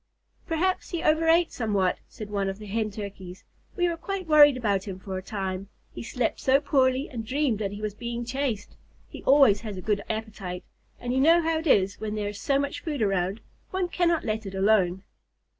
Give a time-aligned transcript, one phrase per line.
[0.47, 3.43] "Perhaps he overate somewhat," said one of the Hen Turkeys.
[3.75, 5.69] "We were quite worried about him for a time.
[5.93, 8.75] He slept so poorly and dreamed that he was being chased.
[9.07, 10.63] He always has a good appetite,
[10.99, 13.41] and you know how it is when there is so much food around.
[13.69, 15.03] One cannot let it alone."